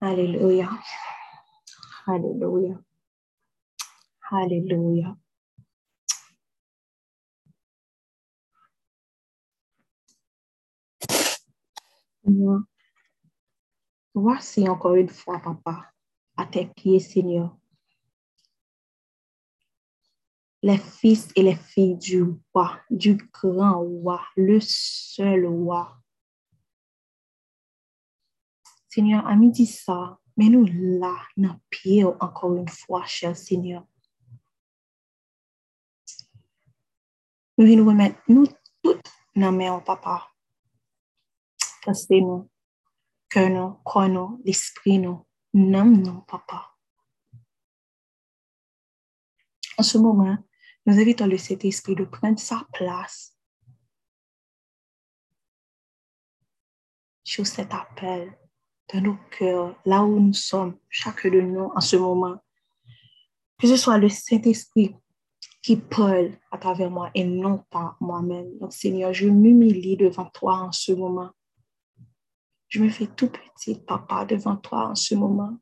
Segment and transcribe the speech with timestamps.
[0.00, 0.70] Alléluia.
[2.06, 2.78] Alléluia.
[4.30, 5.16] Alléluia.
[14.14, 15.92] Voici encore une fois, papa,
[16.36, 17.56] à tes pieds, Seigneur.
[20.62, 25.96] Les fils et les filles du roi, du grand roi, le seul roi.
[28.96, 33.86] Seigneur, à midi ça, mais nous là, dans pied encore une fois, cher Seigneur.
[37.58, 38.46] Nous venons remettre nous
[38.82, 40.32] toutes dans main, papa.
[41.84, 42.50] Parce que nous,
[43.28, 46.74] cœur nous, corps nous, l'esprit nous, non, non, papa.
[49.76, 50.38] En ce moment,
[50.86, 53.36] nous invitons le Saint-Esprit de prendre sa place
[57.24, 58.34] sur cet appel
[58.92, 62.42] de nos cœurs, là où nous sommes, chacun de nous en ce moment.
[63.58, 64.94] Que ce soit le Saint-Esprit
[65.62, 68.56] qui parle à travers moi et non pas moi-même.
[68.58, 71.32] Donc, Seigneur, je m'humilie devant toi en ce moment.
[72.68, 75.58] Je me fais tout petit, papa, devant toi en ce moment.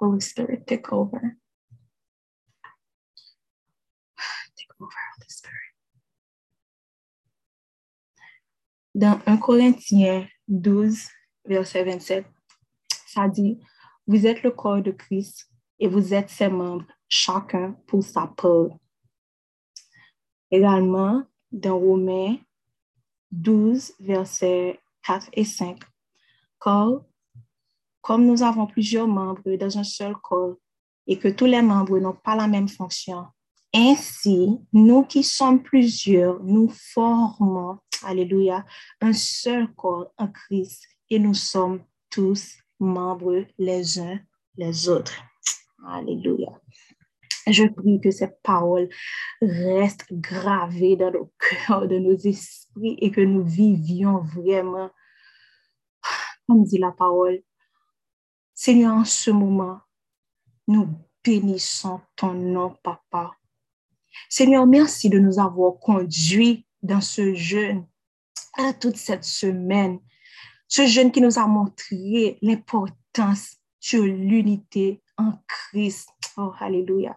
[0.00, 1.20] Holy Spirit, take over.
[4.56, 5.54] Take over, Holy Spirit.
[8.94, 11.08] Dans 1 Corinthiens 12,
[11.44, 12.26] verset 27,
[13.06, 13.58] ça dit,
[14.06, 18.68] vous êtes le corps de Christ et vous êtes ses membres, chacun pour sa part.
[20.50, 22.36] Également, dans Romains
[23.30, 25.80] 12, verset 4 et 5,
[26.60, 27.02] car
[28.00, 30.56] comme nous avons plusieurs membres dans un seul corps
[31.06, 33.26] et que tous les membres n'ont pas la même fonction,
[33.74, 38.64] ainsi, nous qui sommes plusieurs, nous formons, alléluia,
[39.00, 41.80] un seul corps en Christ et nous sommes
[42.10, 44.18] tous membres les uns
[44.56, 45.22] les autres.
[45.86, 46.60] Alléluia.
[47.46, 48.88] Je prie que cette parole
[49.40, 54.90] reste gravée dans nos cœurs, dans nos esprits et que nous vivions vraiment,
[56.48, 57.42] comme dit la parole.
[58.52, 59.78] Seigneur, en ce moment,
[60.66, 60.88] nous
[61.22, 63.30] bénissons ton nom, Papa.
[64.28, 67.86] Seigneur, merci de nous avoir conduits dans ce jeûne
[68.80, 70.00] toute cette semaine.
[70.76, 76.08] Ce jeûne qui nous a montré l'importance sur l'unité en Christ.
[76.36, 77.16] Oh, Alléluia.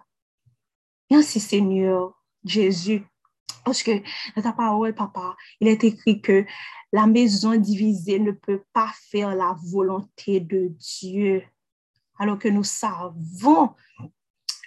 [1.09, 2.13] Merci Seigneur
[2.45, 3.03] Jésus.
[3.65, 3.93] Parce que
[4.35, 6.45] dans ta parole, papa, il est écrit que
[6.93, 10.67] la maison divisée ne peut pas faire la volonté de
[10.99, 11.41] Dieu.
[12.19, 13.73] Alors que nous savons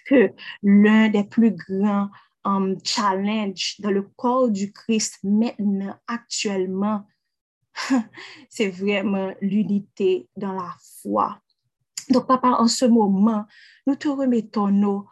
[0.07, 0.33] que
[0.65, 2.11] l'un des plus grands
[2.45, 7.07] um, challenges dans le corps du Christ maintenant, actuellement,
[8.49, 11.41] c'est vraiment l'unité dans la foi.
[12.11, 13.47] Donc, papa, en ce moment,
[13.87, 15.07] nous te remettons nos,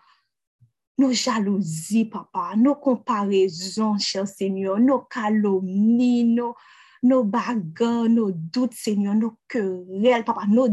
[0.99, 6.55] nos jalousies, papa, nos comparaisons, cher Seigneur, nos calomnies, nos,
[7.03, 10.69] nos bagarres, nos doutes, Seigneur, nos querelles, papa, nos,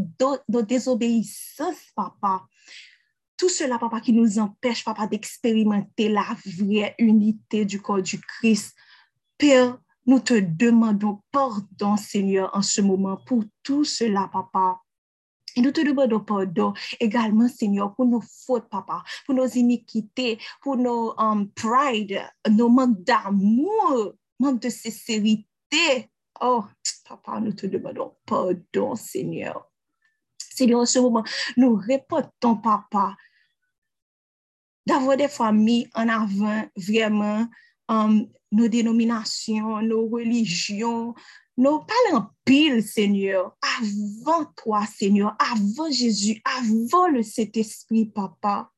[0.50, 2.48] nos désobéissances, papa.
[3.38, 8.74] Tout cela, papa, qui nous empêche, papa, d'expérimenter la vraie unité du corps du Christ.
[9.38, 14.80] Père, nous te demandons pardon, Seigneur, en ce moment pour tout cela, papa.
[15.56, 20.78] Et nous te demandons pardon également, Seigneur, pour nos fautes, papa, pour nos iniquités, pour
[20.78, 26.12] nos um, pride, nos manques d'amour, manque de sincérité.
[26.42, 26.66] Oh,
[27.08, 29.72] papa, nous te demandons pardon, Seigneur.
[30.38, 31.24] Seigneur, en ce moment,
[31.58, 33.16] nous répétons, papa,
[34.86, 37.48] d'avoir des familles en avant vraiment
[37.88, 41.14] um, nos dénominations, nos religions,
[41.58, 48.72] nos en pile, Seigneur, avant toi, Seigneur, avant Jésus, avant le Saint-Esprit, Papa.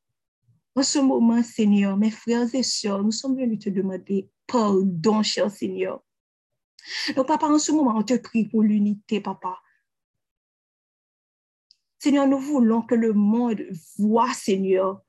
[0.76, 5.50] En ce moment, Seigneur, mes frères et sœurs, nous sommes venus te demander pardon, cher
[5.50, 6.04] Seigneur.
[7.16, 9.60] Donc, Papa, en ce moment, on te prie pour l'unité, Papa.
[12.00, 13.66] Seigneur, nous voulons que le monde
[13.98, 15.02] voit, Seigneur,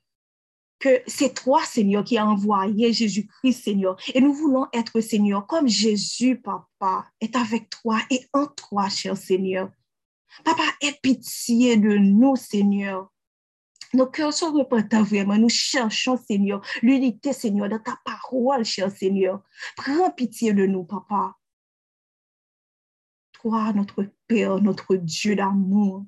[0.78, 3.96] que c'est toi, Seigneur, qui a envoyé Jésus-Christ, Seigneur.
[4.14, 9.16] Et nous voulons être, Seigneur, comme Jésus, Papa, est avec toi et en toi, cher
[9.16, 9.70] Seigneur.
[10.44, 13.12] Papa, aie pitié de nous, Seigneur.
[13.94, 15.38] Nos cœurs sont repentants vraiment.
[15.38, 19.42] Nous cherchons, Seigneur, l'unité, Seigneur, dans ta parole, cher Seigneur.
[19.76, 21.34] Prends pitié de nous, Papa.
[23.32, 26.04] Toi, notre Père, notre Dieu d'amour.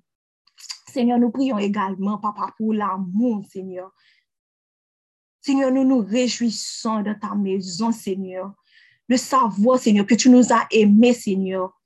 [0.87, 3.93] Seigneur, nous prions également, Papa, pour l'amour, Seigneur.
[5.43, 8.53] Seigneur, nous nous réjouissons de ta maison, Seigneur.
[9.09, 11.81] Le savoir, Seigneur, que tu nous as aimés, Seigneur.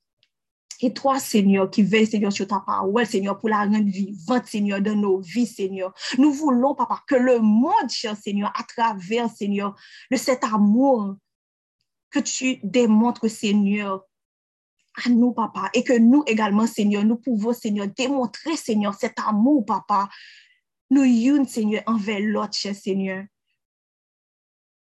[0.81, 4.81] Et toi, Seigneur, qui veille, Seigneur, sur ta parole, Seigneur, pour la rendre vivante, Seigneur,
[4.83, 5.95] dans nos vies, Seigneur.
[6.19, 9.75] Nous voulons, Papa, que le monde, cher Seigneur, à travers, Seigneur,
[10.11, 11.17] de cet amour
[12.11, 14.05] que tu démontres, Seigneur,
[15.05, 19.65] à nous, Papa, et que nous également, Seigneur, nous pouvons, Seigneur, démontrer, Seigneur, cet amour,
[19.65, 20.09] Papa,
[20.91, 23.25] nous une, Seigneur, envers l'autre, cher Seigneur.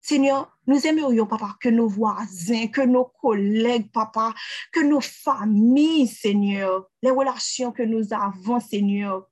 [0.06, 4.34] Seigneur, nous aimerions, papa, que nos voisins, que nos collègues, papa,
[4.70, 9.26] que nos familles, Seigneur, les relations que nous avons, Seigneur,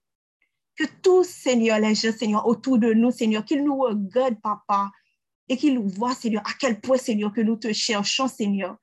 [0.74, 4.90] que tous, Seigneur, les gens, Seigneur, autour de nous, Seigneur, qu'ils nous regardent, papa,
[5.46, 8.78] et qu'ils voient, Seigneur, à quel point, Seigneur, que nous te cherchons, Seigneur.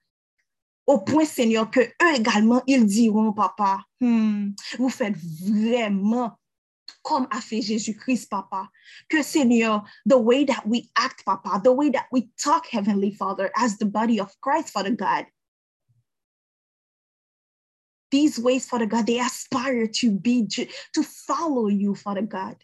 [0.86, 6.38] Au point, Seigneur, que eux également, ils diront, papa, hmm, vous faites vraiment
[7.04, 8.69] comme a fait Jésus-Christ, Papa.
[9.10, 13.51] Que Seigneur, the way that we act, Papa, the way that we talk, Heavenly Father,
[13.56, 15.25] as the body of Christ, Father God.
[18.12, 22.57] These ways, Father God, they aspire to be, to follow you, Father God.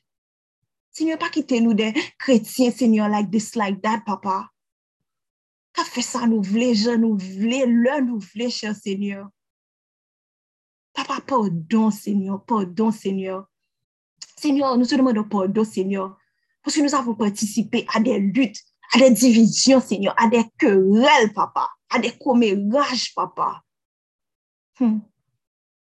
[0.92, 4.50] Seigneur, pas quitter nous des chrétiens, Seigneur, like this, like that, Papa.
[5.74, 9.30] Qu'a fait ça, nous voulons, je nous voulons, le nous voulons, cher Seigneur.
[10.94, 13.46] Papa, pardon, Seigneur, pardon, Seigneur.
[14.46, 16.20] Seigneur, nous te demandons pardon, Seigneur,
[16.62, 18.60] parce que nous avons participé à des luttes,
[18.94, 23.64] à des divisions, Seigneur, à des querelles, papa, à des commérages, papa.
[24.80, 25.00] Hmm.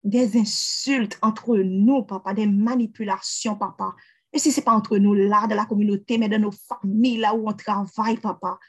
[0.04, 3.96] Des insultes entre nous, papa, des manipulations, papa.
[4.32, 7.18] Et si ce n'est pas entre nous, là, dans la communauté, mais dans nos familles,
[7.18, 8.60] là où on travaille, papa.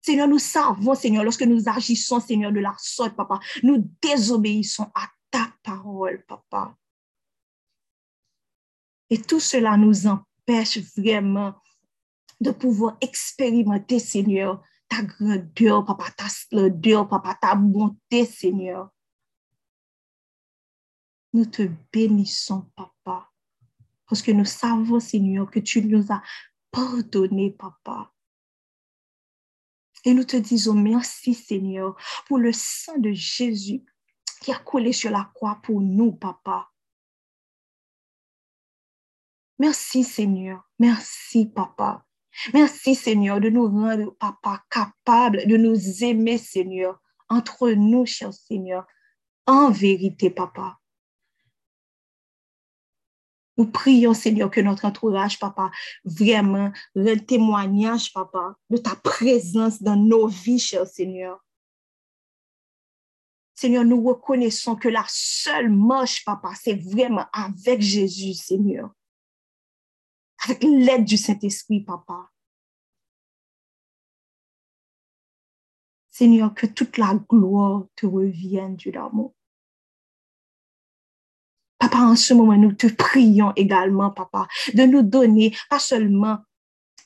[0.00, 5.06] Seigneur, nous savons, Seigneur, lorsque nous agissons, Seigneur, de la sorte, papa, nous désobéissons à
[5.30, 6.74] ta parole, papa.
[9.10, 11.54] Et tout cela nous empêche vraiment
[12.40, 18.90] de pouvoir expérimenter, Seigneur, ta grandeur, papa, ta splendeur, papa, ta bonté, Seigneur.
[21.32, 23.30] Nous te bénissons, papa,
[24.08, 26.22] parce que nous savons, Seigneur, que tu nous as
[26.70, 28.12] pardonné, papa.
[30.04, 33.84] Et nous te disons merci, Seigneur, pour le sang de Jésus
[34.40, 36.70] qui a coulé sur la croix pour nous, papa.
[39.58, 40.62] Merci Seigneur.
[40.78, 42.04] Merci Papa.
[42.52, 48.86] Merci Seigneur de nous rendre, Papa, capables de nous aimer Seigneur, entre nous, cher Seigneur,
[49.46, 50.78] en vérité, Papa.
[53.56, 55.70] Nous prions, Seigneur, que notre entourage, Papa,
[56.04, 61.42] vraiment le témoignage, Papa, de ta présence dans nos vies, cher Seigneur.
[63.54, 68.90] Seigneur, nous reconnaissons que la seule marche, Papa, c'est vraiment avec Jésus, Seigneur
[70.48, 72.30] avec l'aide du Saint-Esprit, papa.
[76.10, 79.34] Seigneur, que toute la gloire te revienne, Dieu d'amour.
[81.78, 86.38] Papa, en ce moment, nous te prions également, papa, de nous donner pas seulement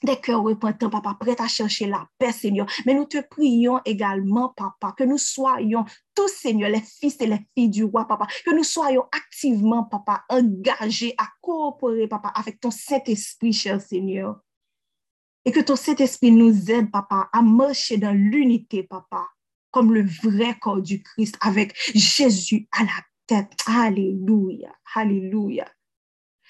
[0.02, 2.66] des cœurs repentants, papa, prêts à chercher la paix, Seigneur.
[2.86, 7.40] Mais nous te prions également, papa, que nous soyons tous, Seigneur, les fils et les
[7.54, 12.70] filles du roi, papa, que nous soyons activement, papa, engagés à coopérer, papa, avec ton
[12.70, 14.40] Saint-Esprit, cher Seigneur.
[15.44, 19.28] Et que ton Saint-Esprit nous aide, papa, à marcher dans l'unité, papa,
[19.70, 22.90] comme le vrai corps du Christ, avec Jésus à la
[23.26, 23.52] tête.
[23.66, 25.66] Alléluia, alléluia.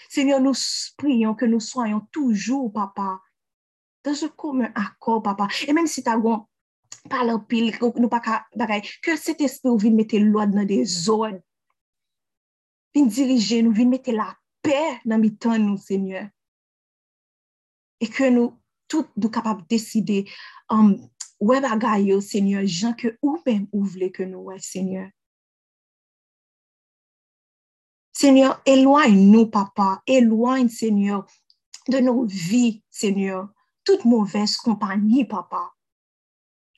[0.09, 0.55] Seigneur, nous
[0.97, 3.21] prions que nous soyons toujours, papa,
[4.05, 5.49] dans ce commun accord, papa.
[5.67, 6.19] Et même si tu as
[7.09, 8.45] parle pile, nous pas
[9.03, 11.41] que cet esprit vienne mettre l'ordre dans des ordres.
[12.95, 16.29] Vienne diriger nous, vienne mettre la paix dans mes temps, nous, Seigneur.
[18.01, 20.29] Et que nous, tous, nous capables de décider,
[20.69, 25.09] um, ouais, bagaille, Seigneur, gens que ou même ou voulez que nous, ouais, Seigneur.
[28.13, 31.27] Seigneur, éloigne-nous, papa, éloigne, Seigneur,
[31.89, 33.49] de nos vies, Seigneur
[33.85, 35.73] toute mauvaise compagnie, papa.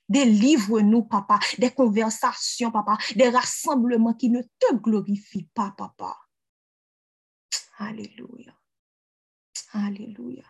[0.09, 6.17] Délivre-nous, papa, des conversations, papa, des rassemblements qui ne te glorifient pas, papa.
[7.77, 8.53] Alléluia.
[9.71, 10.43] Alléluia.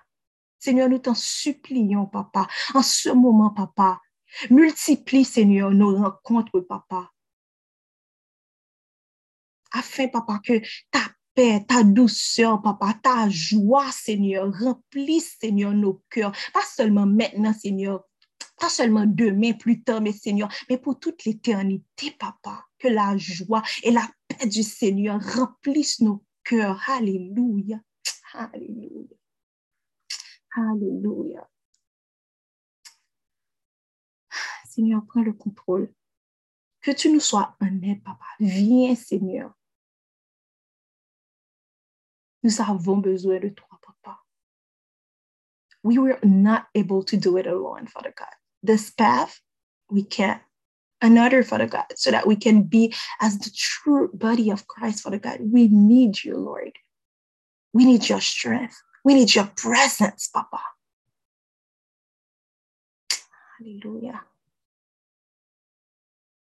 [0.60, 4.02] Seigneur, nous t'en supplions, papa, en ce moment, papa.
[4.50, 7.12] Multiplie, Seigneur, nos rencontres, papa.
[9.72, 11.00] Afin, papa, que ta
[11.36, 14.52] paix, ta douceur, papa, ta joie, Seigneur.
[14.60, 16.36] Remplis, Seigneur, nos cœurs.
[16.54, 18.04] Pas seulement maintenant, Seigneur.
[18.60, 22.66] Pas seulement demain, plus tard, mais Seigneur, mais pour toute l'éternité, papa.
[22.78, 26.82] Que la joie et la paix du Seigneur remplissent nos cœurs.
[26.90, 27.80] Alléluia.
[30.56, 31.48] Alléluia.
[36.82, 38.26] Que tu nous sois aide, papa.
[38.40, 39.54] Viens, Seigneur.
[42.44, 44.18] Nous avons besoin de toi, papa.
[45.82, 48.36] We were not able to do it alone, Father God.
[48.62, 49.40] This path,
[49.90, 50.42] we can't.
[51.02, 55.20] Another, Father God, so that we can be as the true body of Christ, Father
[55.20, 55.40] God.
[55.42, 56.72] We need you, Lord.
[57.74, 58.82] We need your strength.
[59.04, 60.62] We need your presence, Papa.
[63.60, 64.22] Hallelujah.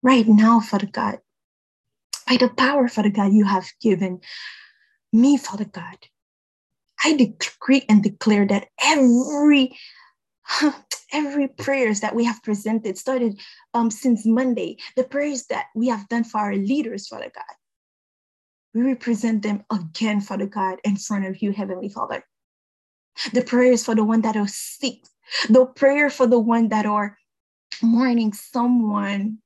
[0.02, 1.18] Right now, Father God,
[2.26, 4.20] by the power, Father God, you have given
[5.16, 5.96] me, Father God,
[7.02, 9.76] I decree and declare that every
[11.12, 13.40] every prayers that we have presented started
[13.74, 17.56] um, since Monday, the prayers that we have done for our leaders, Father God,
[18.74, 22.24] we represent them again, Father God, in front of you, Heavenly Father.
[23.32, 25.06] The prayers for the one that are sick,
[25.48, 27.16] the prayer for the one that are
[27.82, 29.38] mourning someone,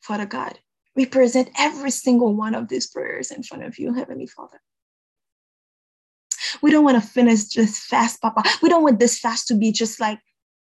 [0.00, 0.58] Father God.
[0.94, 4.60] We present every single one of these prayers in front of you, Heavenly Father.
[6.62, 8.42] We don't want to finish this fast, Papa.
[8.62, 10.18] We don't want this fast to be just like,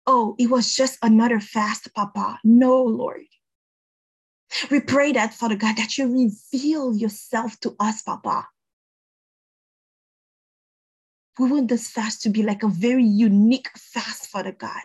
[0.08, 2.40] oh, it was just another fast, Papa.
[2.44, 3.26] No, Lord.
[4.72, 8.48] We pray that, Father God, that you reveal yourself to us, Papa.
[11.38, 14.84] We want this fast to be like a very unique fast, Father God.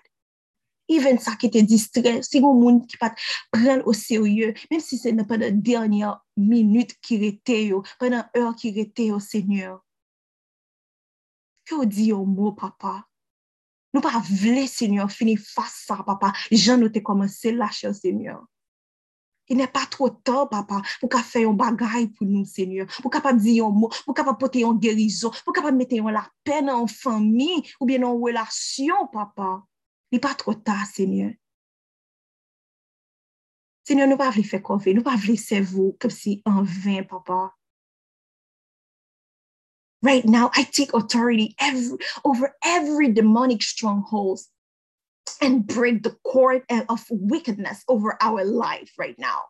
[0.89, 3.15] Even ça qui te distrait, si on monde qui pas
[3.53, 8.69] prendre au sérieux, même si c'est pas la dernière minute qui était, pendant heure qui
[8.71, 9.85] était au Seigneur.
[11.71, 13.07] Que on dit au mot, papa?
[13.95, 16.33] Nous pas vle, Seigneur, finir face ça, papa.
[16.51, 18.45] Jean nous t'ai commencé lâcher au Seigneur.
[19.47, 22.89] Il n'est pas trop tard, papa, pour qu'on fasse un bagage pour nous, Seigneur.
[23.01, 26.71] Pour qu'on dire un mot, pour qu'on porter une guérison, pour qu'on mettre la peine
[26.71, 29.63] en famille ou bien en relation, papa.
[30.11, 31.31] Il n'est pas trop tard, Seigneur.
[33.85, 37.55] Seigneur, nous ne pas faire confiance, nous ne pas vous comme si en vain, papa.
[40.03, 44.49] Right now, I take authority every, over every demonic strongholds
[45.43, 49.43] and break the cord of wickedness over our life right now.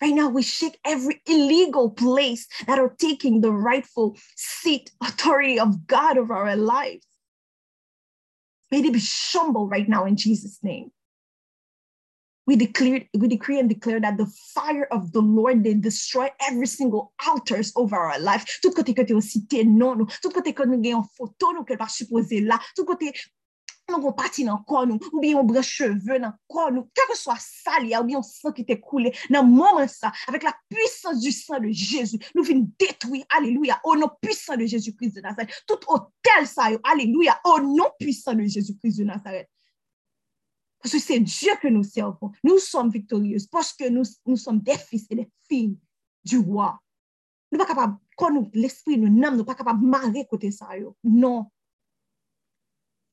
[0.00, 5.86] Right now, we shake every illegal place that are taking the rightful seat, authority of
[5.86, 7.06] God over our lives.
[8.70, 10.90] May they be shambled right now in Jesus' name.
[12.50, 16.66] We declare, we decree and declare that the fire of the Lord they destroy every
[16.66, 18.44] single altars over our life.
[18.60, 21.62] Tout côté que tu as cité non, nous, tout côté que nous avons photo nous
[21.62, 23.12] que pas supposé là, tout côté
[23.88, 27.06] nous avons parti dans corps nous, ou bien on branche cheveux dans corps nous, quel
[27.06, 30.52] que soit sali, ou bien on sang qui t'est coulé, dans moment ça, avec la
[30.68, 35.20] puissance du sang de Jésus, nous venons détruire, alléluia, au nom puissant de Jésus-Christ de
[35.20, 39.48] Nazareth, tout hôtel ça, alléluia, au nom puissant de Jésus-Christ de Nazareth.
[40.82, 42.32] Parce que c'est Dieu que nous servons.
[42.42, 45.76] Nous sommes victorieux parce que nous, nous sommes des fils et des filles
[46.24, 46.78] du roi.
[47.52, 49.86] Nous ne sommes pas capables, quand nous, l'esprit nous nomme, nous ne pas capables de
[49.86, 50.68] marrer côté ça.
[51.04, 51.46] Non.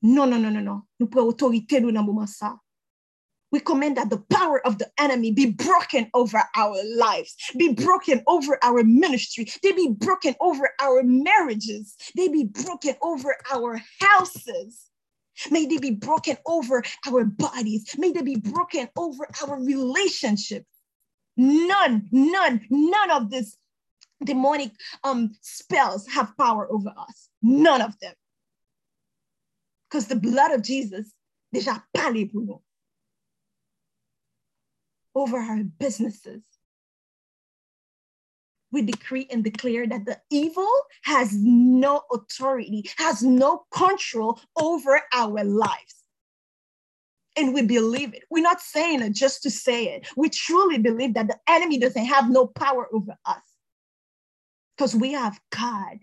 [0.00, 0.82] Non, non, non, non, non.
[0.98, 2.58] Nous prenons autorité nous dans moment ça.
[3.50, 8.22] We command that the power of the enemy be broken over our lives, be broken
[8.26, 14.90] over our ministry, they be broken over our marriages, they be broken over our houses.
[15.50, 17.94] May they be broken over our bodies.
[17.96, 20.66] May they be broken over our relationships.
[21.36, 23.56] None, none, none of these
[24.24, 24.72] demonic
[25.04, 27.28] um, spells have power over us.
[27.42, 28.14] None of them.
[29.88, 31.12] Because the blood of Jesus
[31.54, 32.60] déjà parlé pour.
[35.14, 36.42] Over our businesses,
[38.72, 40.70] we decree and declare that the evil
[41.02, 45.96] has no authority, has no control over our lives.
[47.36, 48.24] And we believe it.
[48.30, 50.08] We're not saying it just to say it.
[50.16, 53.42] We truly believe that the enemy doesn't have no power over us
[54.76, 55.98] because we have God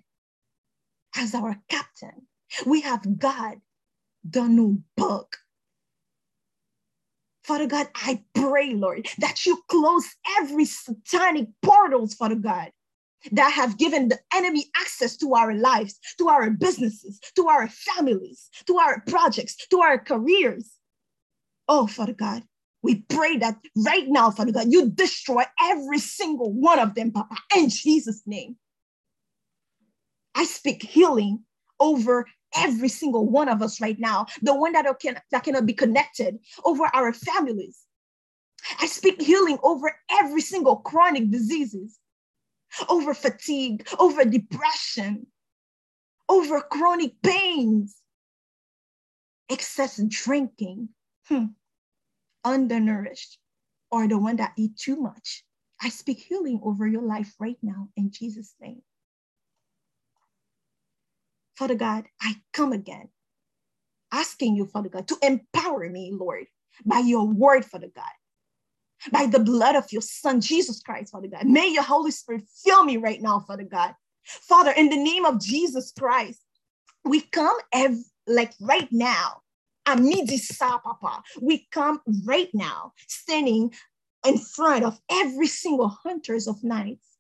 [1.17, 2.27] as our captain.
[2.65, 3.61] We have God,
[4.29, 5.37] the new book.
[7.45, 10.07] Father God, I pray, Lord, that you close
[10.39, 12.71] every satanic portals, Father God,
[13.33, 18.49] that have given the enemy access to our lives, to our businesses, to our families,
[18.65, 20.71] to our projects, to our careers.
[21.67, 22.41] Oh, Father God,
[22.81, 27.37] we pray that right now, Father God, you destroy every single one of them, Papa,
[27.55, 28.55] in Jesus' name.
[30.33, 31.43] I speak healing
[31.79, 32.25] over
[32.55, 36.39] every single one of us right now, the one that, can, that cannot be connected
[36.63, 37.85] over our families.
[38.81, 41.99] I speak healing over every single chronic diseases,
[42.89, 45.27] over fatigue, over depression,
[46.27, 47.97] over chronic pains,
[49.49, 50.89] excess drinking,
[51.27, 51.45] hmm,
[52.43, 53.37] undernourished,
[53.91, 55.43] or the one that eat too much.
[55.81, 58.81] I speak healing over your life right now in Jesus' name.
[61.57, 63.09] Father God, I come again,
[64.11, 66.45] asking you, Father God, to empower me, Lord,
[66.85, 68.03] by your word, Father God,
[69.11, 71.45] by the blood of your Son, Jesus Christ, Father God.
[71.45, 73.93] May your Holy Spirit fill me right now, Father God.
[74.25, 76.41] Father, in the name of Jesus Christ,
[77.05, 79.41] we come ev- like right now.
[79.87, 81.21] Amidi sa, Papa.
[81.39, 83.71] We come right now, standing
[84.25, 87.14] in front of every single hunters of nights,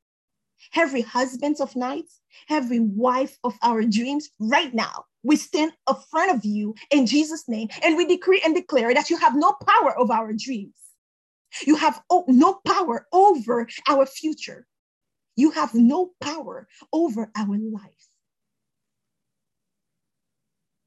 [0.73, 4.29] every husbands of nights, every wife of our dreams.
[4.39, 8.55] Right now, we stand in front of you in Jesus' name, and we decree and
[8.55, 10.75] declare that you have no power over our dreams.
[11.65, 14.67] You have no power over our future.
[15.35, 18.07] You have no power over our life.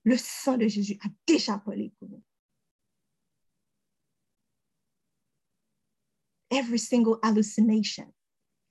[0.05, 2.23] Le sang de Jésus a déjà parlé pour nous.
[6.51, 8.13] Every single hallucination,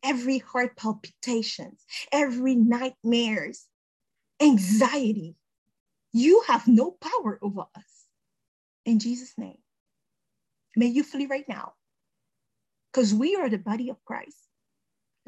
[0.04, 3.66] every heart palpitations, every nightmares,
[4.42, 5.36] anxiety,
[6.14, 8.06] you have no power over us.
[8.86, 9.58] In Jesus' name,
[10.76, 11.74] may you flee right now.
[12.92, 14.38] Because we are the body of Christ.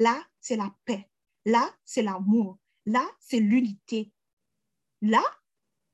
[0.00, 1.04] Là, c'est la paix.
[1.46, 2.58] Là, c'est l'amour.
[2.86, 4.10] Là, c'est l'unité.
[5.02, 5.22] Là,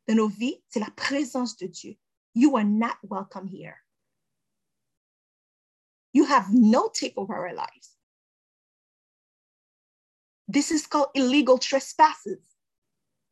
[0.06, 1.96] dans nos vies, c'est la présence de Dieu.
[2.34, 3.78] You are not welcome here.
[6.12, 7.95] You have no take over our lives.
[10.48, 12.38] This is called illegal trespasses.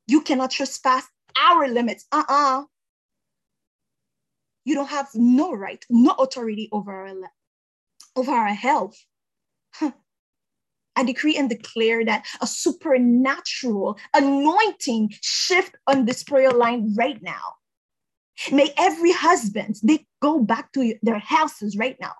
[0.06, 1.06] You cannot trespass
[1.40, 2.06] our limits.
[2.12, 2.64] Uh-uh.
[4.64, 7.14] You don't have no right, no authority over our,
[8.16, 8.96] over our health.
[10.96, 17.56] I decree and declare that a supernatural anointing shift on this prayer line right now.
[18.52, 22.14] May every husband, they go back to their houses right now.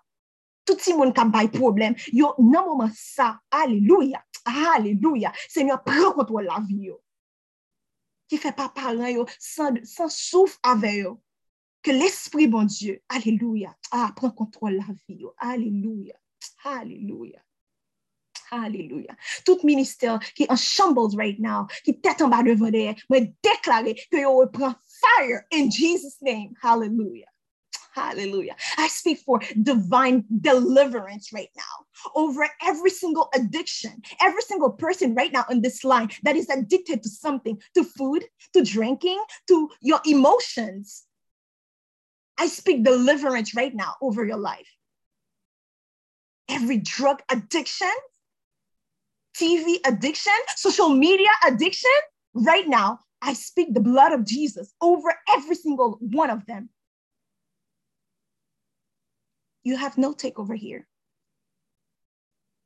[0.67, 6.45] Tout le monde qui a problème, yo nan moment ça, alléluia, alléluia, Seigneur, prends contrôle
[6.45, 6.91] la vie.
[8.29, 11.21] Qui fait pas parler yo sans, sans souffle avec yo.
[11.83, 16.15] Que l'Esprit, bon Dieu, alléluia, ah, prends contrôle la vie alléluia,
[16.65, 17.41] alléluia.
[18.51, 19.17] Hallelujah.
[19.45, 23.21] Tout ministère qui est en shambles right now, qui tête en bas devant derrière, moi
[23.43, 26.53] déclarer que yo reprend fire in Jesus' name.
[26.63, 27.34] Hallelujah.
[27.95, 28.57] Hallelujah.
[28.77, 35.33] I speak for divine deliverance right now over every single addiction, every single person right
[35.33, 40.01] now in this line that is addicted to something, to food, to drinking, to your
[40.07, 41.05] emotions.
[42.37, 44.69] I speak deliverance right now over your life.
[46.49, 47.95] Every drug addiction,
[49.37, 51.93] TV addiction, social media addiction,
[52.35, 56.71] right now, I speak the blood of Jesus over every single one of them.
[59.65, 60.87] You have no takeover here.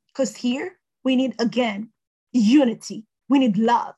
[0.09, 1.91] Because here, we need again
[2.33, 3.95] unity, we need love,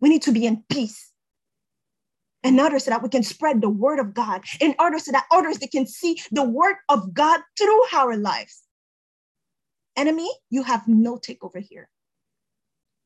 [0.00, 1.10] we need to be in peace.
[2.42, 5.24] In order so that we can spread the word of God, in order so that
[5.30, 8.64] others they can see the word of God through our lives.
[9.96, 11.88] Enemy, you have no takeover here,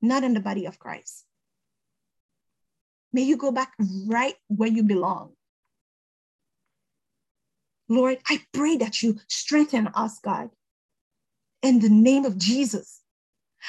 [0.03, 1.25] not in the body of Christ.
[3.13, 3.75] May you go back
[4.07, 5.38] right where you belong.
[7.89, 10.51] Lord, I pray that you strengthen us, God,
[11.63, 13.01] in the name of Jesus.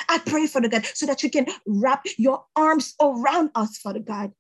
[0.08, 4.32] I pray, Father God, so that you can wrap your arms around us, Father God.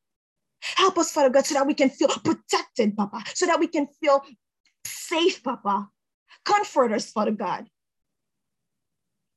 [0.62, 3.88] Help us, Father God, so that we can feel protected, Papa, so that we can
[4.02, 4.24] feel
[4.86, 5.90] safe, Papa.
[6.46, 7.68] Comfort us, Father God.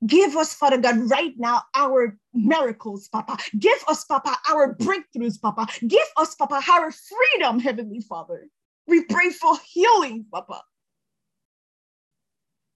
[0.04, 3.38] Give us, Father God, right now our miracles, Papa.
[3.56, 5.68] Give us, Papa, our breakthroughs, Papa.
[5.86, 8.48] Give us, Papa, our freedom, Heavenly Father.
[8.86, 10.62] We pray for healing, Papa.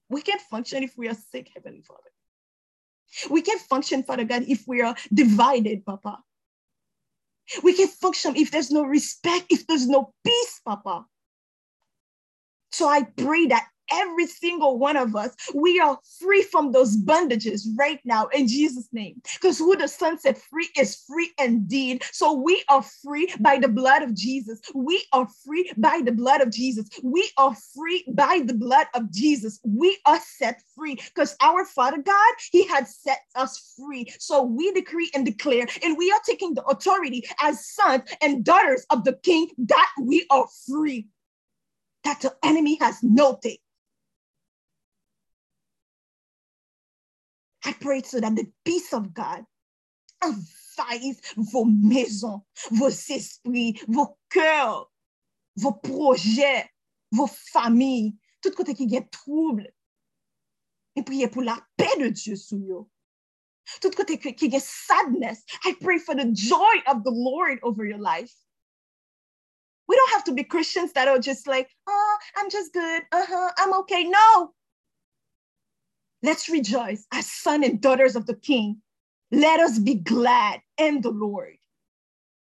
[0.09, 2.01] We can't function if we are sick, Heavenly Father.
[3.29, 6.19] We can't function, Father God, if we are divided, Papa.
[7.63, 11.05] We can't function if there's no respect, if there's no peace, Papa.
[12.71, 17.65] So I pray that every single one of us, we are free from those bondages
[17.77, 19.21] right now in Jesus' name.
[19.35, 22.03] Because who the Son set free is free indeed.
[22.11, 24.59] So we are free by the blood of Jesus.
[24.73, 26.89] We are free by the blood of Jesus.
[27.03, 29.59] We are free by the blood of Jesus.
[29.63, 34.07] We are set free because our Father God, He had set us free.
[34.19, 38.85] So we decree and declare, and we are taking the authority as sons and daughters
[38.89, 41.07] of the King that we are free.
[42.03, 43.61] That the enemy has no take.
[47.67, 49.43] I pray so that the peace of God
[50.23, 54.85] envahisse vos maisons, vos esprits, vos cœurs,
[55.57, 56.63] vos projets,
[57.11, 59.67] vos familles, tout côté qui y a trouble.
[60.95, 62.89] Et prier pour la paix de Dieu sous vous.
[63.81, 65.43] Tout côté qui y a sadness.
[65.65, 68.33] I pray for the joy of the Lord over your life.
[69.89, 73.03] We don't have to be Christians that are just like, oh, I'm just good.
[73.11, 74.05] Uh-huh, I'm okay.
[74.05, 74.53] No.
[76.23, 78.81] Let's rejoice as sons and daughters of the King.
[79.31, 81.57] Let us be glad in the Lord.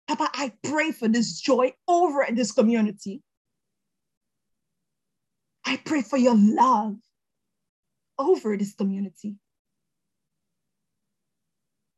[0.07, 3.23] Papa, I pray for this joy over this community.
[5.65, 6.97] I pray for your love
[8.19, 9.37] over this community.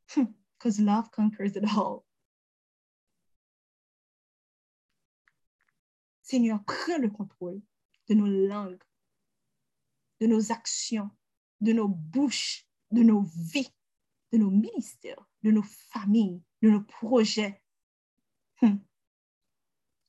[0.09, 0.25] Hmm,
[0.57, 2.03] because love conquers it all.
[6.23, 7.61] Seigneur, prends le contrôle
[8.07, 8.79] de nos langues,
[10.19, 11.09] de nos actions,
[11.61, 13.71] de nos bouches, de nos vies,
[14.31, 17.61] de nos ministères, de nos familles, de nos projets.
[18.61, 18.77] Hmm.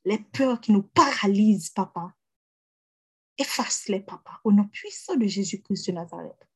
[0.05, 2.15] Les peurs qui nous paralysent, papa,
[3.39, 6.49] efface-les, papa, au nom puissant de Jésus-Christ de Nazareth.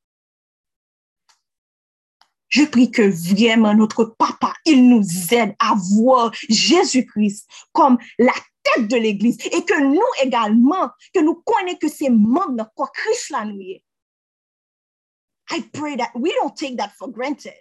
[2.49, 8.33] Je prie que vraiment notre papa, il nous aide à voir Jésus-Christ comme la
[8.63, 12.89] tête de l'Église et que nous également, que nous connaissons que c'est membres de quoi
[12.95, 13.59] Christ l'a nous
[15.51, 17.55] I pray that we don't take that for granted.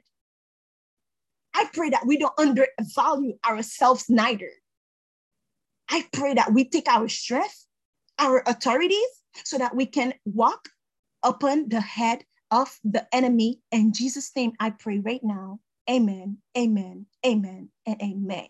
[1.54, 4.52] I pray that we don't undervalue ourselves neither.
[5.90, 7.66] I pray that we take our strength,
[8.20, 9.08] our authorities,
[9.44, 10.70] so that we can walk
[11.24, 13.62] upon the head of the enemy.
[13.72, 15.60] In Jesus' name, I pray right now.
[15.90, 18.48] Amen, amen, amen, and amen.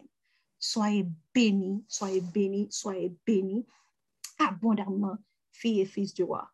[0.60, 3.66] Soyez bénis, soyez bénis, soyez bénis
[4.40, 5.20] abondamment,
[5.52, 6.48] filles et fils du roi.